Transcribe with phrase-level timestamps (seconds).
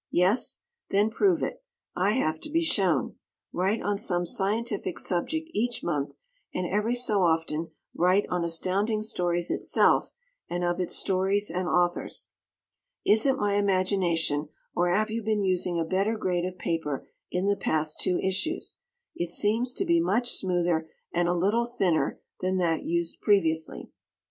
[0.09, 0.63] Yes?
[0.89, 1.61] Then prove it.
[1.95, 3.17] I have to be shown.
[3.53, 6.09] Write on some scientific subject each month,
[6.55, 10.11] and every so often write on Astounding Stories itself
[10.49, 12.31] and of its stories and authors.
[13.05, 17.45] Is it my imagination or have you been using a better grade of paper in
[17.45, 18.79] the past two issues?
[19.15, 23.91] it seems to be much smoother and a little thinner than that used previously.